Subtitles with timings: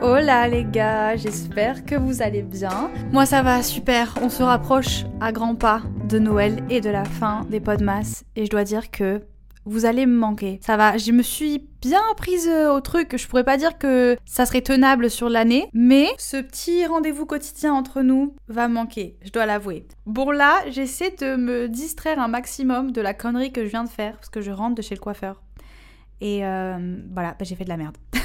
[0.00, 2.88] Hola les gars, j'espère que vous allez bien.
[3.10, 7.04] Moi ça va super, on se rapproche à grands pas de Noël et de la
[7.04, 9.22] fin des Podmas et je dois dire que
[9.64, 10.60] vous allez me manquer.
[10.62, 13.16] Ça va, je me suis bien prise au truc.
[13.16, 17.74] Je pourrais pas dire que ça serait tenable sur l'année, mais ce petit rendez-vous quotidien
[17.74, 19.84] entre nous va manquer, je dois l'avouer.
[20.06, 23.90] Bon là, j'essaie de me distraire un maximum de la connerie que je viens de
[23.90, 25.42] faire parce que je rentre de chez le coiffeur.
[26.20, 27.96] Et euh, voilà, bah, j'ai fait de la merde.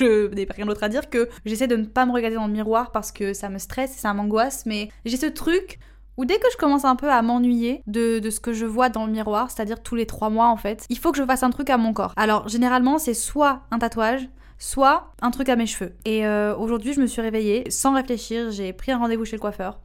[0.00, 2.52] je n'ai rien d'autre à dire que j'essaie de ne pas me regarder dans le
[2.52, 5.78] miroir parce que ça me stresse et ça m'angoisse, mais j'ai ce truc
[6.16, 9.06] où dès que je commence un peu à m'ennuyer de, ce que je vois dans
[9.06, 11.50] le miroir, c'est-à-dire tous les trois mois en fait, il faut que je fasse un
[11.50, 12.12] truc à mon corps.
[12.16, 14.28] Alors généralement c'est soit un tatouage,
[14.58, 15.94] soit un truc à mes cheveux.
[16.04, 19.40] Et euh, aujourd'hui je me suis réveillée sans réfléchir, j'ai pris un rendez-vous chez le
[19.40, 19.80] coiffeur.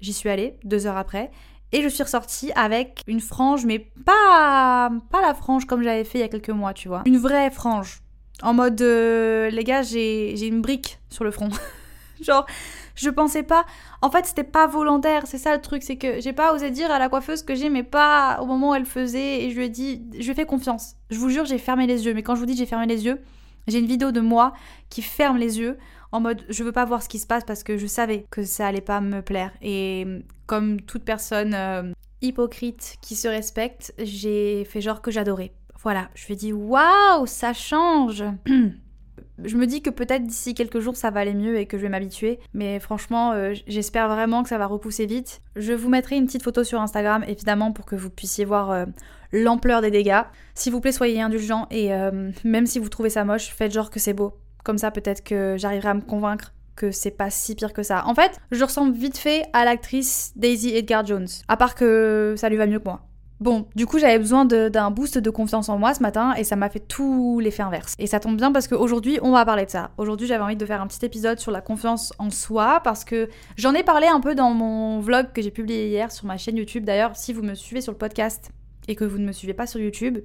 [0.00, 1.30] J'y suis allée deux heures après.
[1.74, 6.18] Et je suis ressortie avec une frange, mais pas, pas la frange comme j'avais fait
[6.18, 7.02] il y a quelques mois, tu vois.
[7.06, 8.01] Une vraie frange.
[8.42, 11.48] En mode, euh, les gars, j'ai une brique sur le front.
[12.20, 12.46] Genre,
[12.94, 13.64] je pensais pas.
[14.00, 15.26] En fait, c'était pas volontaire.
[15.26, 17.82] C'est ça le truc, c'est que j'ai pas osé dire à la coiffeuse que j'aimais
[17.82, 19.44] pas au moment où elle faisait.
[19.44, 20.94] Et je lui ai dit, je lui ai fait confiance.
[21.10, 22.14] Je vous jure, j'ai fermé les yeux.
[22.14, 23.20] Mais quand je vous dis j'ai fermé les yeux,
[23.66, 24.52] j'ai une vidéo de moi
[24.90, 25.78] qui ferme les yeux
[26.10, 28.44] en mode je veux pas voir ce qui se passe parce que je savais que
[28.44, 29.52] ça allait pas me plaire.
[29.62, 30.06] Et
[30.46, 35.52] comme toute personne euh, hypocrite qui se respecte, j'ai fait genre que j'adorais.
[35.82, 38.24] Voilà, je lui ai dit waouh, ça change.
[39.44, 41.82] je me dis que peut-être d'ici quelques jours ça va aller mieux et que je
[41.82, 42.38] vais m'habituer.
[42.54, 45.40] Mais franchement, euh, j'espère vraiment que ça va repousser vite.
[45.56, 48.86] Je vous mettrai une petite photo sur Instagram, évidemment, pour que vous puissiez voir euh,
[49.32, 50.22] l'ampleur des dégâts.
[50.54, 53.90] S'il vous plaît, soyez indulgents et euh, même si vous trouvez ça moche, faites genre
[53.90, 54.34] que c'est beau.
[54.64, 58.06] Comme ça, peut-être que j'arriverai à me convaincre que c'est pas si pire que ça.
[58.06, 61.28] En fait, je ressemble vite fait à l'actrice Daisy Edgar Jones.
[61.48, 63.02] À part que ça lui va mieux que moi.
[63.42, 66.54] Bon, du coup, j'avais besoin d'un boost de confiance en moi ce matin et ça
[66.54, 67.96] m'a fait tout l'effet inverse.
[67.98, 69.90] Et ça tombe bien parce qu'aujourd'hui, on va parler de ça.
[69.98, 73.28] Aujourd'hui, j'avais envie de faire un petit épisode sur la confiance en soi parce que
[73.56, 76.56] j'en ai parlé un peu dans mon vlog que j'ai publié hier sur ma chaîne
[76.56, 76.84] YouTube.
[76.84, 78.52] D'ailleurs, si vous me suivez sur le podcast
[78.86, 80.18] et que vous ne me suivez pas sur YouTube,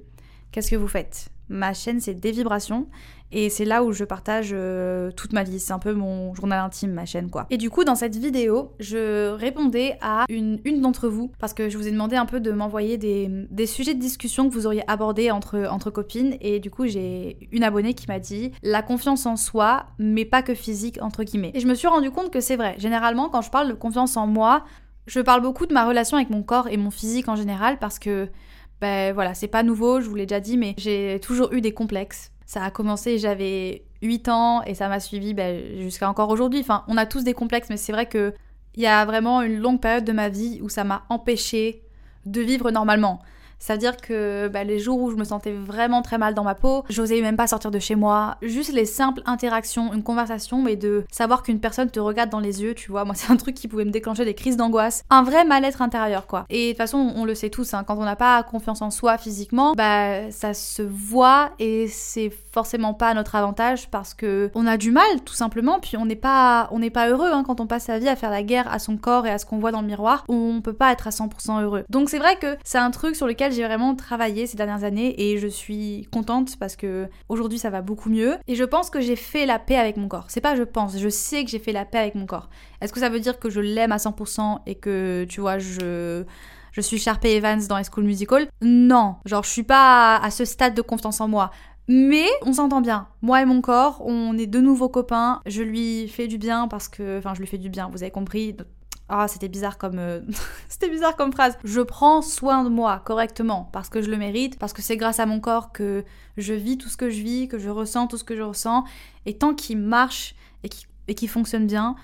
[0.52, 1.28] qu'est-ce que vous faites?
[1.48, 2.88] Ma chaîne, c'est Des Vibrations.
[3.30, 5.60] Et c'est là où je partage euh, toute ma vie.
[5.60, 7.46] C'est un peu mon journal intime, ma chaîne, quoi.
[7.50, 11.76] Et du coup, dans cette vidéo, je répondais à une, d'entre vous, parce que je
[11.76, 14.82] vous ai demandé un peu de m'envoyer des, des, sujets de discussion que vous auriez
[14.90, 16.36] abordés entre, entre copines.
[16.40, 20.42] Et du coup, j'ai une abonnée qui m'a dit la confiance en soi, mais pas
[20.42, 21.50] que physique, entre guillemets.
[21.54, 22.76] Et je me suis rendu compte que c'est vrai.
[22.78, 24.64] Généralement, quand je parle de confiance en moi,
[25.06, 27.98] je parle beaucoup de ma relation avec mon corps et mon physique en général, parce
[27.98, 28.28] que
[28.80, 31.72] ben voilà, c'est pas nouveau, je vous l'ai déjà dit, mais j'ai toujours eu des
[31.72, 36.60] complexes ça a commencé, j'avais 8 ans et ça m'a suivi ben, jusqu'à encore aujourd'hui.
[36.60, 38.32] Enfin, on a tous des complexes, mais c'est vrai que
[38.74, 41.82] il y a vraiment une longue période de ma vie où ça m'a empêché
[42.24, 43.20] de vivre normalement.
[43.58, 46.84] C'est-à-dire que bah, les jours où je me sentais vraiment très mal dans ma peau,
[46.88, 48.36] j'osais même pas sortir de chez moi.
[48.42, 52.62] Juste les simples interactions, une conversation, mais de savoir qu'une personne te regarde dans les
[52.62, 55.04] yeux, tu vois, moi c'est un truc qui pouvait me déclencher des crises d'angoisse.
[55.10, 56.46] Un vrai mal-être intérieur, quoi.
[56.50, 58.90] Et de toute façon, on le sait tous, hein, quand on n'a pas confiance en
[58.90, 64.50] soi physiquement, bah ça se voit et c'est forcément pas à notre avantage parce que
[64.54, 67.66] on a du mal, tout simplement, puis on n'est pas, pas heureux hein, quand on
[67.66, 69.72] passe sa vie à faire la guerre à son corps et à ce qu'on voit
[69.72, 70.24] dans le miroir.
[70.28, 71.84] On peut pas être à 100% heureux.
[71.88, 75.14] Donc c'est vrai que c'est un truc sur lequel j'ai vraiment travaillé ces dernières années
[75.20, 79.00] et je suis contente parce que aujourd'hui ça va beaucoup mieux et je pense que
[79.00, 80.26] j'ai fait la paix avec mon corps.
[80.28, 82.48] C'est pas je pense, je sais que j'ai fait la paix avec mon corps.
[82.80, 86.24] Est-ce que ça veut dire que je l'aime à 100% et que tu vois je
[86.72, 88.46] je suis Sharpay Evans dans High School Musical?
[88.60, 91.50] Non, genre je suis pas à ce stade de confiance en moi.
[91.88, 93.08] Mais on s'entend bien.
[93.22, 95.40] Moi et mon corps, on est de nouveaux copains.
[95.46, 97.88] Je lui fais du bien parce que, enfin, je lui fais du bien.
[97.90, 98.54] Vous avez compris.
[99.08, 100.20] Ah, c'était bizarre comme euh,
[100.68, 101.58] c'était bizarre comme phrase.
[101.64, 105.18] Je prends soin de moi correctement parce que je le mérite, parce que c'est grâce
[105.18, 106.04] à mon corps que
[106.36, 108.84] je vis tout ce que je vis, que je ressens tout ce que je ressens
[109.26, 110.34] et tant qu'il marche
[111.08, 111.96] et qu'il fonctionne bien,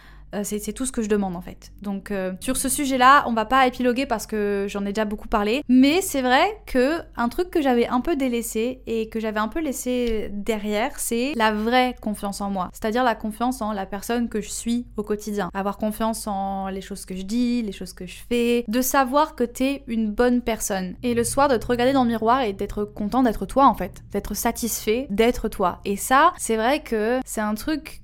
[0.42, 1.72] c'est tout ce que je demande en fait.
[1.82, 5.28] Donc euh, sur ce sujet-là, on va pas épiloguer parce que j'en ai déjà beaucoup
[5.28, 5.62] parlé.
[5.68, 9.48] Mais c'est vrai que un truc que j'avais un peu délaissé et que j'avais un
[9.48, 12.70] peu laissé derrière, c'est la vraie confiance en moi.
[12.72, 15.50] C'est-à-dire la confiance en la personne que je suis au quotidien.
[15.54, 18.64] Avoir confiance en les choses que je dis, les choses que je fais.
[18.68, 20.94] De savoir que t'es une bonne personne.
[21.02, 23.74] Et le soir, de te regarder dans le miroir et d'être content d'être toi en
[23.74, 24.02] fait.
[24.12, 25.80] D'être satisfait d'être toi.
[25.84, 28.02] Et ça, c'est vrai que c'est un truc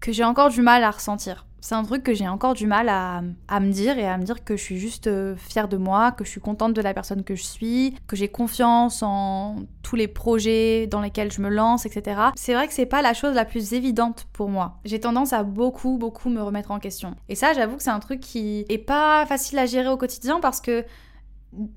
[0.00, 1.45] que j'ai encore du mal à ressentir.
[1.66, 3.22] C'est un truc que j'ai encore du mal à,
[3.58, 6.24] me dire et à me dire que je suis juste euh, fière de moi, que
[6.24, 10.06] je suis contente de la personne que je suis, que j'ai confiance en tous les
[10.06, 12.20] projets dans lesquels je me lance, etc.
[12.36, 14.78] C'est vrai que c'est pas la chose la plus évidente pour moi.
[14.84, 17.16] J'ai tendance à beaucoup, beaucoup me remettre en question.
[17.28, 20.38] Et ça, j'avoue que c'est un truc qui est pas facile à gérer au quotidien
[20.38, 20.84] parce que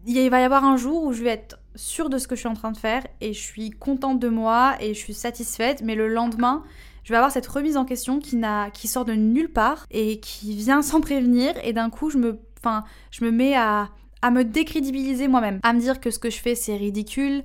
[0.05, 2.41] il va y avoir un jour où je vais être sûre de ce que je
[2.41, 5.81] suis en train de faire et je suis contente de moi et je suis satisfaite,
[5.83, 6.63] mais le lendemain,
[7.09, 8.39] je vais avoir cette remise en question qui,
[8.71, 12.39] qui sort de nulle part et qui vient sans prévenir et d'un coup je me,
[12.59, 13.89] enfin, je me mets à,
[14.21, 17.43] à me décrédibiliser moi-même, à me dire que ce que je fais c'est ridicule,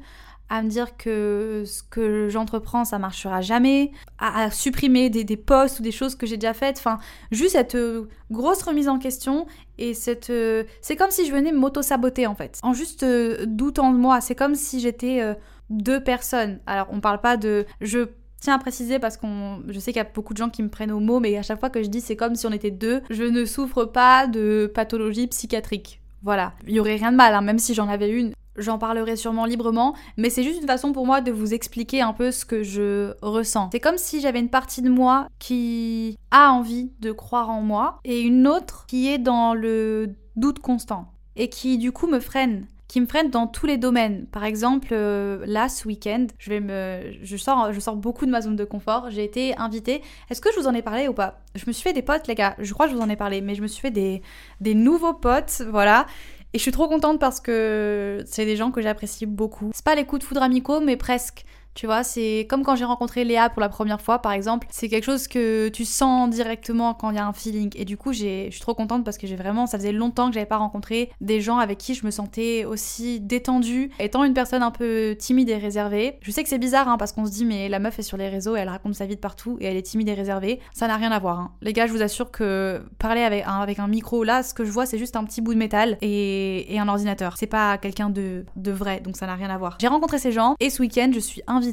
[0.50, 5.80] à me dire que ce que j'entreprends ça marchera jamais, à, supprimer des, des posts
[5.80, 6.98] ou des choses que j'ai déjà faites, enfin
[7.30, 9.46] juste cette euh, grosse remise en question
[9.78, 13.92] et cette euh, c'est comme si je venais m'auto-saboter en fait, en juste euh, doutant
[13.92, 15.22] de moi, c'est comme si j'étais
[15.70, 16.60] deux personnes.
[16.66, 18.08] Alors on parle pas de je
[18.44, 20.68] tiens à préciser parce qu'on, je sais qu'il y a beaucoup de gens qui me
[20.68, 22.70] prennent au mot, mais à chaque fois que je dis c'est comme si on était
[22.70, 26.00] deux, je ne souffre pas de pathologie psychiatrique.
[26.22, 28.32] Voilà, il y aurait rien de mal, hein, même si j'en avais une.
[28.56, 32.12] J'en parlerai sûrement librement, mais c'est juste une façon pour moi de vous expliquer un
[32.12, 33.70] peu ce que je ressens.
[33.72, 37.98] C'est comme si j'avais une partie de moi qui a envie de croire en moi
[38.04, 42.66] et une autre qui est dans le doute constant et qui du coup me freine
[42.88, 44.26] qui me freinent dans tous les domaines.
[44.26, 48.64] Par exemple, euh, là, ce week-end, je, sors, je sors beaucoup de ma zone de
[48.64, 49.10] confort.
[49.10, 50.02] J'ai été invitée.
[50.30, 51.40] Est-ce que je vous en ai parlé ou pas?
[51.54, 52.54] Je me suis fait des potes, les gars.
[52.58, 54.22] Je crois que je vous en ai parlé, mais je me suis fait des,
[54.60, 56.06] des nouveaux potes, voilà.
[56.52, 59.70] Et je suis trop contente parce que c'est des gens que j'apprécie beaucoup.
[59.74, 61.44] C'est pas les coups de foudre amicaux, mais presque.
[61.74, 64.66] Tu vois, c'est comme quand j'ai rencontré Léa pour la première fois, par exemple.
[64.70, 67.70] C'est quelque chose que tu sens directement quand il y a un feeling.
[67.74, 70.34] Et du coup, je suis trop contente parce que j'ai vraiment, ça faisait longtemps que
[70.34, 73.90] j'avais pas rencontré des gens avec qui je me sentais aussi détendue.
[73.98, 77.12] Étant une personne un peu timide et réservée, je sais que c'est bizarre hein, parce
[77.12, 79.20] qu'on se dit, mais la meuf est sur les réseaux, elle raconte sa vie de
[79.20, 80.60] partout et elle est timide et réservée.
[80.72, 81.40] Ça n'a rien à voir.
[81.40, 81.52] Hein.
[81.60, 84.64] Les gars, je vous assure que parler avec un, avec un micro, là, ce que
[84.64, 87.36] je vois, c'est juste un petit bout de métal et, et un ordinateur.
[87.36, 89.76] C'est pas quelqu'un de, de vrai, donc ça n'a rien à voir.
[89.80, 91.63] J'ai rencontré ces gens et ce week-end, je suis invitée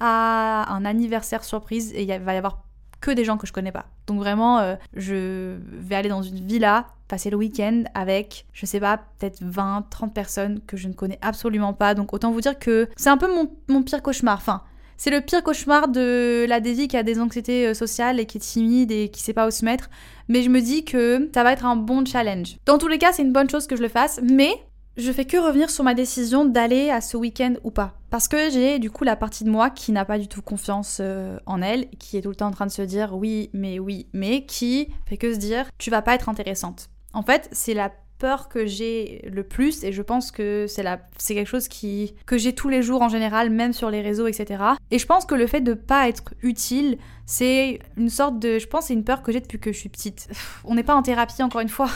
[0.00, 2.66] à un anniversaire surprise et il va y avoir
[3.00, 3.86] que des gens que je connais pas.
[4.06, 8.80] Donc vraiment, euh, je vais aller dans une villa, passer le week-end avec, je sais
[8.80, 11.94] pas, peut-être 20, 30 personnes que je ne connais absolument pas.
[11.94, 13.28] Donc autant vous dire que c'est un peu
[13.68, 14.38] mon, pire cauchemar.
[14.38, 14.62] Enfin,
[14.96, 18.38] c'est le pire cauchemar de la Davy qui a des anxiétés euh, sociales et qui
[18.38, 19.90] est timide et qui sait pas où se mettre.
[20.28, 22.56] Mais je me dis que ça va être un bon challenge.
[22.66, 24.20] Dans tous les cas, c'est une bonne chose que je le fasse.
[24.22, 24.50] Mais
[24.96, 27.94] je fais que revenir sur ma décision d'aller à ce week-end ou pas.
[28.10, 30.98] Parce que j'ai du coup la partie de moi qui n'a pas du tout confiance
[31.00, 33.78] euh, en elle, qui est tout le temps en train de se dire oui, mais
[33.78, 36.88] oui, mais qui fait que se dire tu vas pas être intéressante.
[37.12, 41.00] En fait, c'est la peur que j'ai le plus et je pense que c'est la
[41.18, 44.26] c'est quelque chose qui que j'ai tous les jours en général même sur les réseaux
[44.26, 46.96] etc et je pense que le fait de pas être utile
[47.26, 49.90] c'est une sorte de je pense c'est une peur que j'ai depuis que je suis
[49.90, 50.28] petite
[50.64, 51.90] on n'est pas en thérapie encore une fois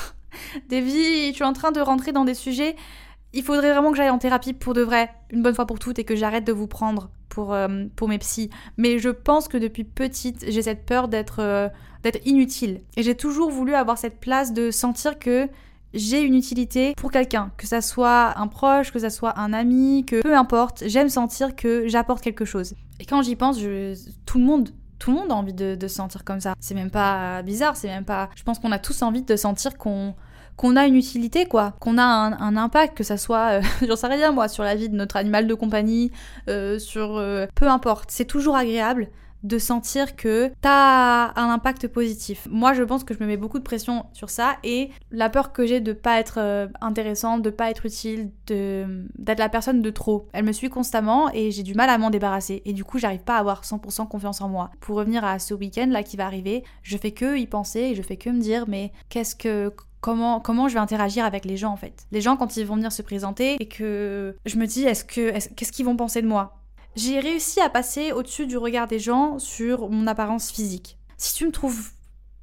[0.69, 2.77] Davy, tu es en train de rentrer dans des sujets.
[3.33, 5.99] Il faudrait vraiment que j'aille en thérapie pour de vrai, une bonne fois pour toutes,
[5.99, 8.51] et que j'arrête de vous prendre pour, euh, pour mes psys.
[8.77, 11.69] Mais je pense que depuis petite, j'ai cette peur d'être euh,
[12.03, 12.81] d'être inutile.
[12.97, 15.49] Et j'ai toujours voulu avoir cette place de sentir que
[15.93, 20.05] j'ai une utilité pour quelqu'un, que ça soit un proche, que ça soit un ami,
[20.07, 22.75] que peu importe, j'aime sentir que j'apporte quelque chose.
[23.01, 23.59] Et quand j'y pense,
[24.25, 26.55] tout le monde tout le monde a envie de, se sentir comme ça.
[26.61, 28.31] C'est même pas bizarre, c'est même pas.
[28.37, 30.15] Je pense qu'on a tous envie de sentir qu'on
[30.57, 34.09] qu'on a une utilité, quoi, qu'on a un, impact, que ça soit, euh, j'en sais
[34.09, 36.13] rien moi, sur la vie de notre animal de compagnie,
[36.49, 38.11] euh, sur euh, peu importe.
[38.11, 39.09] C'est toujours agréable
[39.43, 42.47] de sentir que t'as un impact positif.
[42.51, 45.53] Moi, je pense que je me mets beaucoup de pression sur ça et la peur
[45.53, 49.83] que j'ai de pas être euh, intéressante, de pas être utile, de d'être la personne
[49.83, 50.29] de trop.
[50.33, 53.23] Elle me suit constamment et j'ai du mal à m'en débarrasser et du coup, j'arrive
[53.23, 54.71] pas à avoir 100% confiance en moi.
[54.81, 57.95] Pour revenir à ce week-end là qui va arriver, je fais que y penser et
[57.95, 61.57] je fais que me dire mais qu'est-ce que comment, comment je vais interagir avec les
[61.57, 62.07] gens en fait?
[62.13, 65.33] Les gens quand ils vont venir se présenter et que je me dis est-ce que
[65.55, 66.60] qu'est-ce qu'ils vont penser de moi?
[66.97, 70.99] J'ai réussi à passer au-dessus du regard des gens sur mon apparence physique.
[71.17, 71.91] Si tu me trouves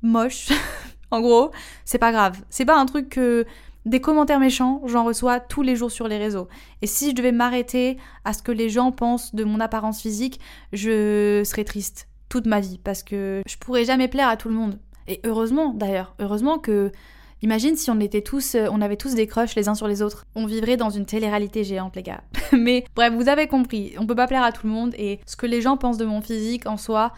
[0.02, 0.50] moche,
[1.12, 1.52] en gros,
[1.86, 2.42] c'est pas grave.
[2.50, 3.46] C'est pas un truc que
[3.86, 6.48] des commentaires méchants, j'en reçois tous les jours sur les réseaux.
[6.82, 10.40] Et si je devais m'arrêter à ce que les gens pensent de mon apparence physique,
[10.74, 14.56] je serais triste toute ma vie parce que je pourrais jamais plaire à tout le
[14.56, 14.80] monde.
[15.08, 16.92] Et heureusement d'ailleurs, heureusement que
[17.42, 20.02] Imagine si on était tous, euh, on avait tous des crushs les uns sur les
[20.02, 20.26] autres.
[20.36, 22.22] On vivrait dans une télé-réalité géante, les gars.
[22.52, 23.94] Mais bref, vous avez compris.
[24.00, 26.06] On peut pas plaire à tout le monde et ce que les gens pensent de
[26.06, 27.14] mon physique en soi,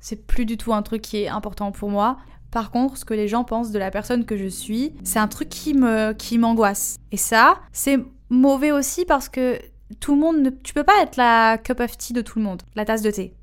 [0.00, 2.18] c'est plus du tout un truc qui est important pour moi.
[2.50, 5.26] Par contre, ce que les gens pensent de la personne que je suis, c'est un
[5.26, 5.74] truc qui
[6.18, 6.98] qui m'angoisse.
[7.10, 9.58] Et ça, c'est mauvais aussi parce que
[9.98, 12.44] tout le monde ne, tu peux pas être la cup of tea de tout le
[12.44, 13.34] monde, la tasse de thé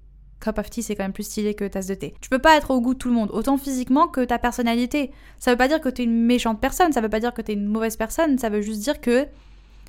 [0.42, 2.14] cup of tea, c'est quand même plus stylé que tasse de thé.
[2.20, 5.12] Tu peux pas être au goût de tout le monde, autant physiquement que ta personnalité.
[5.38, 7.54] Ça veut pas dire que t'es une méchante personne, ça veut pas dire que t'es
[7.54, 9.28] une mauvaise personne, ça veut juste dire que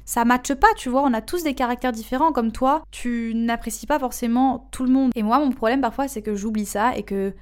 [0.05, 1.03] ça matche pas, tu vois.
[1.03, 5.13] On a tous des caractères différents, comme toi, tu n'apprécies pas forcément tout le monde.
[5.15, 7.35] Et moi, mon problème parfois, c'est que j'oublie ça et que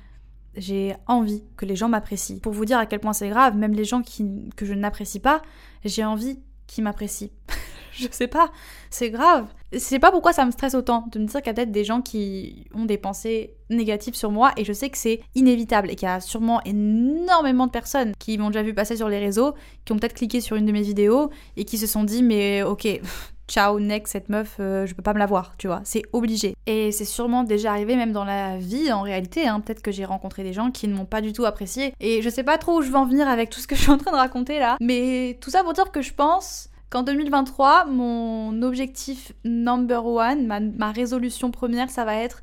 [0.57, 2.39] j'ai envie que les gens m'apprécient.
[2.39, 5.21] Pour vous dire à quel point c'est grave, même les gens qui, que je n'apprécie
[5.21, 5.43] pas,
[5.85, 7.31] j'ai envie qu'ils m'apprécient.
[7.93, 8.51] je sais pas,
[8.91, 9.47] c'est grave.
[9.73, 11.71] Je sais pas pourquoi ça me stresse autant de me dire qu'il y a peut-être
[11.71, 15.91] des gens qui ont des pensées négatives sur moi et je sais que c'est inévitable
[15.91, 19.21] et qu'il y a sûrement énormément de personnes qui m'ont déjà vu passer sur les
[19.21, 22.25] réseaux, qui ont peut-être cliqué sur une de mes vidéos et qui se sont dit
[22.25, 23.01] mais ok,
[23.49, 26.55] ciao, next, cette meuf, euh, je peux pas me la voir, tu vois, c'est obligé.
[26.67, 29.61] Et c'est sûrement déjà arrivé même dans la vie en réalité, hein.
[29.61, 31.95] peut-être que j'ai rencontré des gens qui ne m'ont pas du tout apprécié.
[32.01, 33.83] Et je sais pas trop où je vais en venir avec tout ce que je
[33.83, 37.03] suis en train de raconter là, mais tout ça pour dire que je pense qu'en
[37.03, 42.43] 2023, mon objectif number one, ma, résolution première, ça va être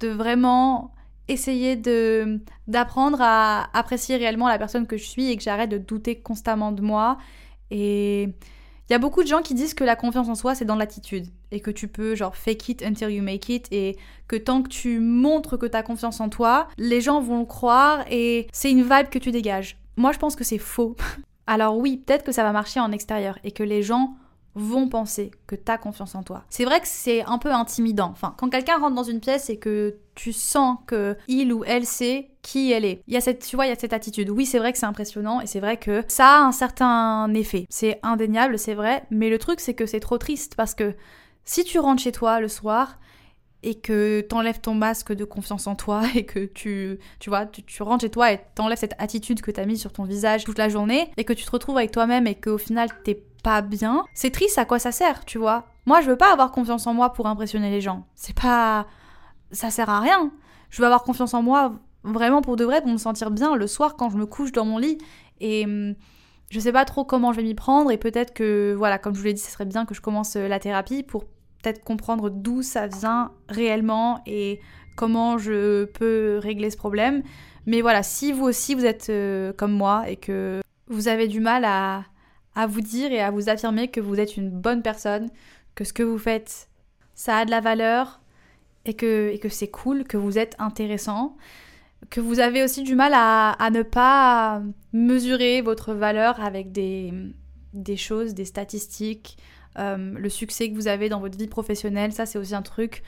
[0.00, 0.94] de vraiment
[1.28, 5.78] essayer de d'apprendre à apprécier réellement la personne que je suis et que j'arrête de
[5.78, 7.18] douter constamment de moi.
[7.70, 10.64] Et il y a beaucoup de gens qui disent que la confiance en soi, c'est
[10.64, 11.26] dans l'attitude.
[11.52, 13.68] Et que tu peux, genre, fake it until you make it.
[13.70, 17.40] Et que tant que tu montres que tu as confiance en toi, les gens vont
[17.40, 19.76] le croire et c'est une vibe que tu dégages.
[19.96, 20.96] Moi, je pense que c'est faux.
[21.50, 24.14] alors oui, peut-être que ça va marcher en extérieur et que les gens
[24.54, 26.44] vont penser que tu as confiance en toi.
[26.48, 28.10] C'est vrai que c'est un peu intimidant.
[28.12, 31.86] Enfin, quand quelqu'un rentre dans une pièce et que tu sens que il ou elle
[31.86, 33.02] sait qui elle est.
[33.08, 34.30] Il y a cette, tu vois, il y a cette attitude.
[34.30, 37.66] Oui, c'est vrai que c'est impressionnant et c'est vrai que ça a un certain effet.
[37.68, 40.94] C'est indéniable, c'est vrai, mais le truc c'est que c'est trop triste parce que
[41.44, 43.00] si tu rentres chez toi le soir
[43.62, 47.82] et que t'enlèves ton masque de confiance en toi et que tu, tu vois, tu,
[47.82, 50.68] rentres chez toi et t'enlèves cette attitude que t'as mise sur ton visage toute la
[50.68, 54.30] journée et que tu te retrouves avec toi-même et qu'au final t'es pas bien, c'est
[54.30, 57.12] triste, à quoi ça sert, tu vois Moi, je veux pas avoir confiance en moi
[57.12, 58.06] pour impressionner les gens.
[58.14, 58.86] C'est pas...
[59.50, 60.30] Ça sert à rien.
[60.68, 61.72] Je veux avoir confiance en moi
[62.04, 64.64] vraiment pour de vrai, pour me sentir bien le soir quand je me couche dans
[64.64, 64.98] mon lit.
[65.40, 65.94] Et hum,
[66.50, 69.20] je sais pas trop comment je vais m'y prendre et peut-être que, voilà, comme je
[69.20, 71.24] vous l'ai dit, ce serait bien que je commence euh, la thérapie pour
[71.62, 74.60] peut-être comprendre d'où ça vient réellement et
[74.96, 77.22] comment je peux régler ce problème.
[77.66, 81.40] Mais voilà, si vous aussi vous êtes euh, comme moi et que vous avez du
[81.40, 82.04] mal à,
[82.54, 85.30] à vous dire et à vous affirmer que vous êtes une bonne personne,
[85.74, 86.68] que ce que vous faites,
[87.14, 88.20] ça a de la valeur
[88.84, 91.36] et que, et que c'est cool, que vous êtes intéressant,
[92.08, 94.62] que vous avez aussi du mal à, à ne pas
[94.92, 97.12] mesurer votre valeur avec des,
[97.74, 99.36] des choses, des statistiques,
[99.78, 103.02] euh, le succès que vous avez dans votre vie professionnelle, ça c'est aussi un truc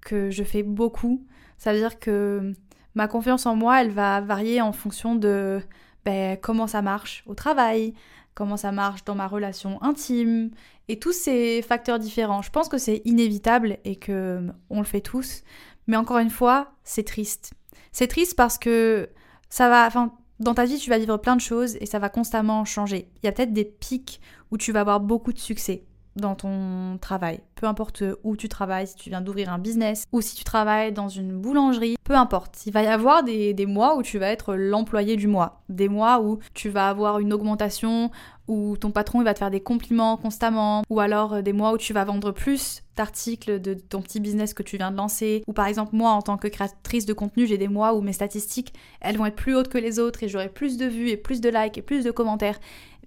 [0.00, 1.24] que je fais beaucoup.
[1.58, 2.52] Ça veut dire que
[2.94, 5.60] ma confiance en moi, elle va varier en fonction de
[6.04, 7.94] ben, comment ça marche au travail,
[8.34, 10.50] comment ça marche dans ma relation intime,
[10.88, 12.42] et tous ces facteurs différents.
[12.42, 15.42] Je pense que c'est inévitable et que on le fait tous,
[15.86, 17.52] mais encore une fois, c'est triste.
[17.92, 19.08] C'est triste parce que
[19.48, 22.08] ça va, enfin, dans ta vie, tu vas vivre plein de choses et ça va
[22.08, 23.10] constamment changer.
[23.22, 25.84] Il y a peut-être des pics où tu vas avoir beaucoup de succès
[26.16, 27.40] dans ton travail.
[27.54, 30.92] Peu importe où tu travailles, si tu viens d'ouvrir un business ou si tu travailles
[30.92, 32.66] dans une boulangerie, peu importe.
[32.66, 35.62] Il va y avoir des, mois où tu vas être l'employé du mois.
[35.68, 38.10] Des mois où tu vas avoir une augmentation,
[38.48, 41.72] où ton patron il va te faire des compliments constamment, ou alors euh, des mois
[41.72, 45.42] où tu vas vendre plus d'articles de ton petit business que tu viens de lancer,
[45.46, 48.12] ou par exemple moi en tant que créatrice de contenu, j'ai des mois où mes
[48.12, 51.16] statistiques elles vont être plus hautes que les autres et j'aurai plus de vues et
[51.16, 52.58] plus de likes et plus de commentaires.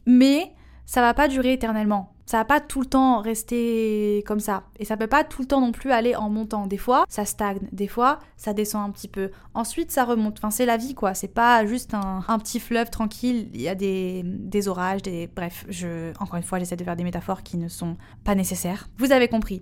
[0.05, 0.53] Mais
[0.85, 2.11] ça va pas durer éternellement.
[2.25, 4.63] Ça va pas tout le temps rester comme ça.
[4.79, 6.65] Et ça peut pas tout le temps non plus aller en montant.
[6.65, 7.67] Des fois, ça stagne.
[7.71, 9.29] Des fois, ça descend un petit peu.
[9.53, 10.39] Ensuite, ça remonte.
[10.39, 11.13] Enfin, c'est la vie, quoi.
[11.13, 13.49] C'est pas juste un, petit fleuve tranquille.
[13.53, 15.27] Il y a des, des orages, des...
[15.27, 16.11] Bref, je...
[16.19, 18.89] encore une fois, j'essaie de faire des métaphores qui ne sont pas nécessaires.
[18.97, 19.61] Vous avez compris.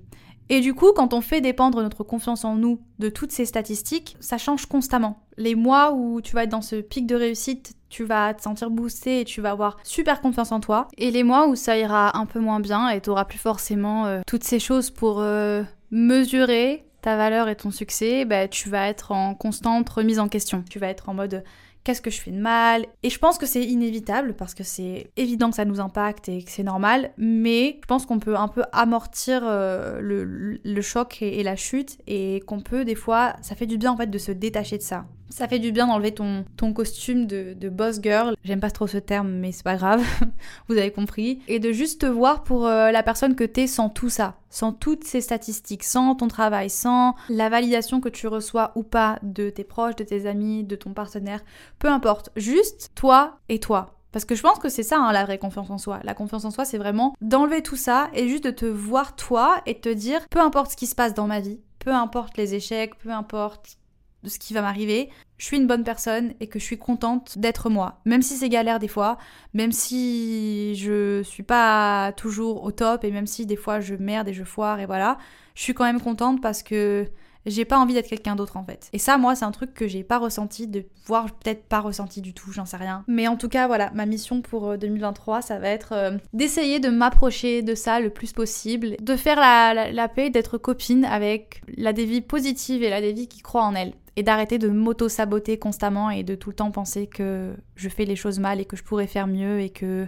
[0.50, 4.18] Et du coup, quand on fait dépendre notre confiance en nous de toutes ces statistiques,
[4.20, 5.26] ça change constamment.
[5.38, 8.72] Les mois où tu vas être dans ce pic de réussite, tu vas te sentir
[8.72, 10.88] boosté et tu vas avoir super confiance en toi.
[10.98, 14.08] Et les mois où ça ira un peu moins bien et tu n'auras plus forcément
[14.08, 18.88] euh, toutes ces choses pour euh, mesurer ta valeur et ton succès, bah, tu vas
[18.88, 20.64] être en constante remise en question.
[20.70, 21.44] Tu vas être en mode
[21.84, 22.86] qu'est-ce que je fais de mal?
[23.04, 26.44] Et je pense que c'est inévitable parce que c'est évident que ça nous impacte et
[26.44, 31.44] que c'est normal, mais je pense qu'on peut un peu amortir euh, le, choc et,
[31.44, 34.32] la chute et qu'on peut des fois, ça fait du bien en fait de se
[34.32, 35.06] détacher de ça.
[35.34, 38.36] Ça fait du bien d'enlever ton, costume de, de boss girl.
[38.44, 40.04] J'aime pas trop ce terme, mais c'est pas grave.
[40.70, 41.40] Vous avez compris.
[41.48, 44.36] Et de juste te voir pour euh, la personne que t'es sans tout ça.
[44.52, 49.18] Sans toutes ces statistiques, sans ton travail, sans la validation que tu reçois ou pas
[49.24, 51.44] de tes proches, de tes amis, de ton partenaire.
[51.80, 52.30] Peu importe.
[52.36, 53.96] Juste toi et toi.
[54.12, 56.00] Parce que je pense que c'est ça hein, la vraie confiance en soi.
[56.04, 59.64] La confiance en soi, c'est vraiment d'enlever tout ça et juste de te voir toi
[59.66, 62.38] et de te dire, peu importe ce qui se passe dans ma vie, peu importe
[62.38, 63.80] les échecs, peu importe
[64.26, 67.70] ce qui va m'arriver, je suis une bonne personne et que je suis contente d'être
[67.70, 68.00] moi.
[68.06, 69.18] Même si c'est galère des fois,
[69.54, 74.28] même si je suis pas toujours au top et même si des fois je merde
[74.28, 75.18] et je foire et voilà,
[75.56, 77.08] je suis quand même contente parce que
[77.46, 78.90] j'ai pas envie d'être quelqu'un d'autre en fait.
[78.94, 82.22] Et ça, moi, c'est un truc que j'ai pas ressenti, de voire peut-être pas ressenti
[82.22, 83.04] du tout, j'en sais rien.
[83.08, 86.80] Mais en tout cas, voilà, ma mission pour 2023, euh, ça va être euh, d'essayer
[86.80, 91.62] de m'approcher de ça le plus possible, de faire la, la, paix, d'être copine avec
[91.78, 93.94] la dévie positive et la dévie qui croit en elle.
[94.16, 98.16] Et d'arrêter de m'auto-saboter constamment et de tout le temps penser que je fais les
[98.16, 100.08] choses mal et que je pourrais faire mieux et que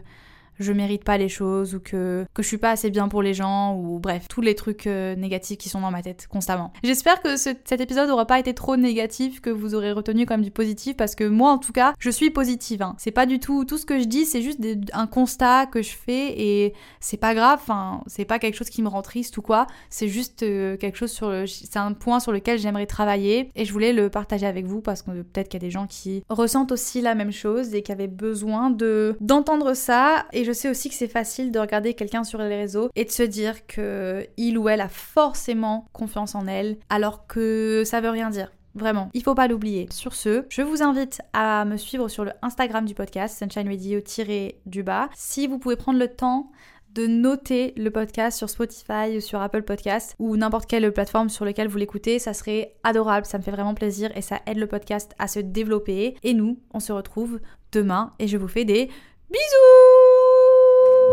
[0.60, 3.34] je mérite pas les choses ou que, que je suis pas assez bien pour les
[3.34, 6.72] gens ou bref, tous les trucs euh, négatifs qui sont dans ma tête constamment.
[6.84, 10.52] J'espère que cet épisode aura pas été trop négatif, que vous aurez retenu comme du
[10.52, 12.82] positif parce que moi en tout cas, je suis positive.
[12.82, 12.96] Hein.
[12.98, 14.60] C'est pas du tout tout ce que je dis, c'est juste
[14.94, 18.82] un constat que je fais et c'est pas grave, enfin, c'est pas quelque chose qui
[18.82, 22.20] me rend triste ou quoi, c'est juste euh, quelque chose sur le c'est un point
[22.20, 25.62] sur lequel j'aimerais travailler et je voulais le partager avec vous parce que peut-être qu'il
[25.62, 29.16] y a des gens qui ressentent aussi la même chose et qui avaient besoin de
[29.20, 32.90] d'entendre ça et je sais aussi que c'est facile de regarder quelqu'un sur les réseaux
[32.96, 37.84] et de se dire que il ou elle a forcément confiance en elle, alors que
[37.86, 38.52] ça veut rien dire.
[38.76, 39.88] Vraiment, il faut pas l'oublier.
[39.90, 44.84] Sur ce, je vous invite à me suivre sur le Instagram du podcast, Sunshine Radio-du
[44.84, 45.10] bas.
[45.16, 46.52] Si vous pouvez prendre le temps
[46.94, 51.68] de noter le podcast sur Spotify sur Apple Podcast ou n'importe quelle plateforme sur laquelle
[51.68, 55.14] vous l'écoutez, ça serait adorable, ça me fait vraiment plaisir et ça aide le podcast
[55.20, 56.16] à se développer.
[56.24, 57.40] Et nous, on se retrouve
[57.72, 58.90] demain et je vous fais des
[59.30, 60.35] bisous